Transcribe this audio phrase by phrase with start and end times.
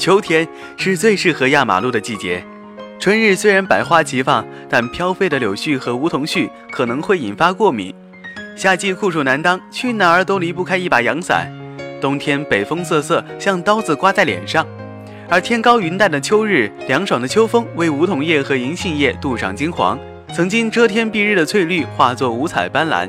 [0.00, 2.42] 秋天是最适合压马路的季节。
[2.98, 7.94] 春日虽然百花齐放，但飘飞的柳絮和梧桐絮可能会引发过敏。
[8.56, 11.52] 夏季酷暑难当，去哪儿都离不开一把阳伞。
[12.00, 14.66] 冬天北风瑟瑟，像刀子刮在脸上。
[15.28, 19.98] 而天高云淡的秋日，凉爽的秋风为梧桐叶和银杏叶镀上金黄，
[20.34, 23.06] 曾经遮天蔽日的翠绿化作五彩斑斓。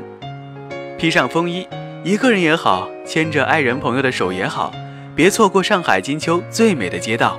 [0.98, 1.66] 披上风衣，
[2.04, 4.70] 一个人也好，牵着爱人朋友的手也好。
[5.14, 7.38] 别错过上海金秋最美的街道。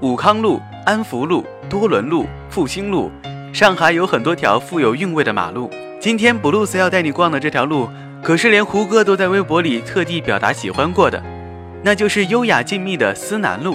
[0.00, 3.10] 武康路、安福路、多伦路、复兴路，
[3.52, 5.70] 上海有很多条富有韵味的马路。
[5.98, 7.88] 今天布鲁斯要带你逛的这条路，
[8.22, 11.22] 可是连胡歌都在微博里特地表达喜欢过的，
[11.82, 13.74] 那就是优雅静谧的思南路。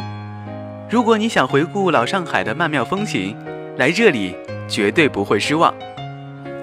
[0.89, 3.35] 如果你想回顾老上海的曼妙风情，
[3.77, 4.35] 来这里
[4.67, 5.73] 绝对不会失望。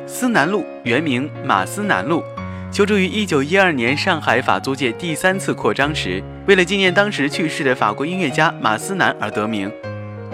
[0.06, 2.22] 思南路原名马思南路。
[2.74, 9.70] 求助于一九一二年上海法租界第三次扩张时，为了纪念当时去世的法国音乐家马思南而得名。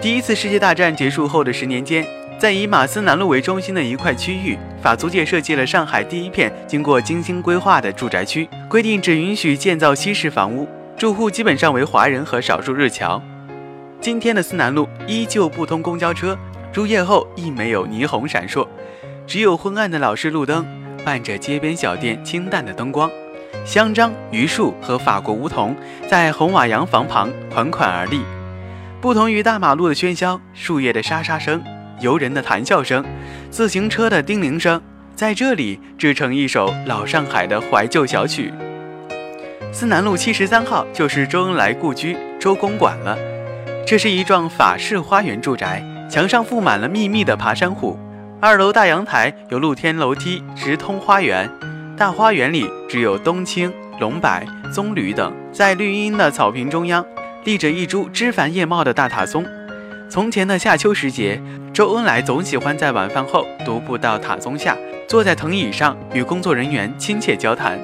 [0.01, 2.03] 第一次世界大战结束后的十年间，
[2.39, 13.21] 在以马思南路为中心的一块区域，法租界设计了上海第一片经过精心规划的住宅区，规定只允许建造西式房屋，住户基本上为华人和少数日侨。
[13.99, 16.35] 今天的思南路依旧不通公交车，
[16.73, 18.67] 入夜后亦没有霓虹闪烁，
[19.27, 20.80] 只有昏暗的老式路灯。
[21.03, 23.09] 伴着街边小店清淡的灯光，
[23.65, 25.75] 香樟、榆树和法国梧桐
[26.07, 28.21] 在红瓦洋房旁款款而立。
[28.99, 31.61] 不同于大马路的喧嚣，树叶的沙沙声、
[31.99, 33.03] 游人的谈笑声、
[33.49, 34.79] 自行车的叮铃声，
[35.15, 38.53] 在这里制成一首老上海的怀旧小曲。
[39.73, 43.17] 思南路七十三号就是周恩来故居周公馆了。
[43.87, 47.97] 这是一幢法式花园住宅，墙上覆满了密密的爬山虎。
[48.43, 51.47] 二楼大阳台有露天楼梯直通花园，
[51.95, 54.41] 大花园里只有冬青、龙柏、
[54.73, 55.31] 棕榈等。
[55.51, 57.05] 在绿荫的草坪中央，
[57.43, 59.45] 立着一株枝繁叶茂的大塔松。
[60.09, 61.39] 从前的夏秋时节，
[61.71, 64.75] 周恩来总喜欢在晚饭后独步到塔松下，
[65.07, 67.79] 坐在藤椅上与工作人员亲切交谈。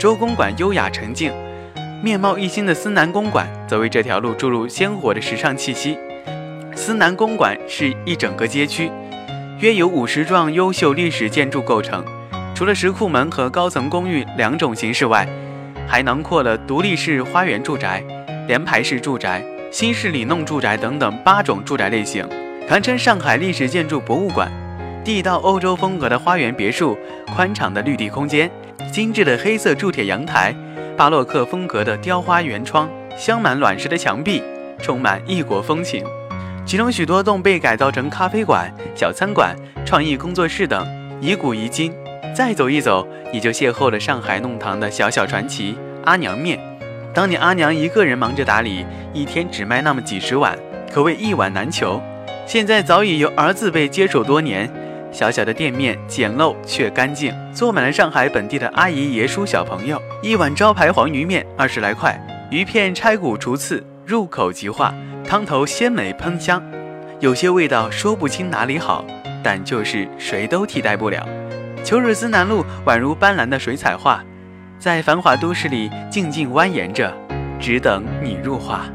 [0.00, 1.32] 周公馆优雅沉静，
[2.02, 5.96] 面貌一新的思南公馆则为这条路注入鲜活的时尚气息。
[6.76, 8.92] 思南公馆是一整个街区，
[9.60, 12.04] 约有五十幢优秀历史建筑构成。
[12.54, 15.26] 除了石库门和高层公寓两种形式外，
[15.88, 18.04] 还囊括了独立式花园住宅、
[18.46, 22.28] 联排式住宅、新式里弄住宅等等八种住宅类型，
[22.68, 24.52] 堪称上海历史建筑博物馆。
[25.02, 26.96] 地道欧洲风格的花园别墅，
[27.34, 28.50] 宽敞的绿地空间，
[28.92, 30.54] 精致的黑色铸铁阳台，
[30.94, 32.86] 巴洛克风格的雕花圆窗，
[33.16, 34.42] 镶满卵石的墙壁，
[34.78, 36.04] 充满异国风情。
[36.66, 39.54] 其中许多栋被改造成咖啡馆、小餐馆、
[39.84, 40.84] 创意工作室等，
[41.20, 41.94] 以古遗今。
[42.34, 46.58] 再走一走，你就邂逅了上海弄堂的小小传奇——阿娘面。
[47.14, 50.58] 当年阿娘一个人忙着打理，一天只卖那么几十碗，
[50.92, 52.02] 可谓一碗难求。
[52.46, 54.68] 现在早已由儿子辈接手多年，
[55.12, 60.02] 小小的店面简陋却干净，坐满了上海本地的阿姨、爷叔、小朋友。
[60.20, 64.94] 一碗招牌黄鱼面二十来块，鱼片拆骨除刺，入口即化。
[65.24, 66.62] 汤头鲜美喷香，
[67.18, 69.04] 有些味道说不清哪里好，
[69.42, 71.26] 但就是谁都替代不了。
[71.82, 74.22] 秋日思南路宛如斑斓的水彩画，
[74.78, 77.12] 在繁华都市里静静蜿蜒着，
[77.58, 78.86] 只等你入画。